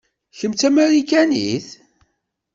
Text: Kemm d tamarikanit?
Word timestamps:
Kemm 0.37 0.53
d 0.53 0.57
tamarikanit? 0.59 1.67